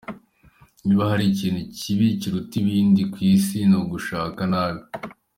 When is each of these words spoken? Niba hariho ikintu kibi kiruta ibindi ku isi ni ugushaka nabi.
Niba 0.85 1.03
hariho 1.11 1.31
ikintu 1.35 1.61
kibi 1.77 2.07
kiruta 2.19 2.53
ibindi 2.61 3.01
ku 3.11 3.17
isi 3.31 3.57
ni 3.69 3.75
ugushaka 3.81 4.41
nabi. 4.51 4.81